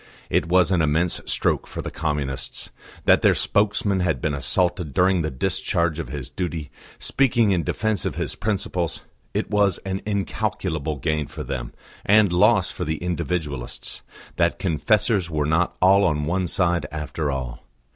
It 0.31 0.47
was 0.47 0.71
an 0.71 0.81
immense 0.81 1.21
stroke 1.27 1.67
for 1.67 1.83
the 1.83 1.91
Communists; 1.91 2.71
their 3.05 3.35
spokesman 3.35 3.99
had 3.99 4.19
been 4.19 4.33
assaulted 4.33 4.95
during 4.95 5.21
the 5.21 5.29
discharge 5.29 5.99
of 5.99 6.09
his 6.09 6.27
duty, 6.27 6.71
speaking 6.97 7.51
in 7.51 7.61
defence 7.61 8.03
of 8.03 8.15
his 8.15 8.33
principles; 8.33 9.01
it 9.35 9.51
was 9.51 9.77
an 9.85 10.01
incalculable 10.07 10.95
gain 10.95 11.27
for 11.27 11.43
them, 11.43 11.71
and 12.03 12.33
loss 12.33 12.71
for 12.71 12.83
the 12.83 12.97
Individualists, 12.97 14.01
that 14.37 14.57
confessors 14.57 15.29
were 15.29 15.45
not 15.45 15.77
all 15.83 16.03
on 16.03 16.25
one 16.25 16.47
side 16.47 16.87
after 16.91 17.29
all. 17.29 17.59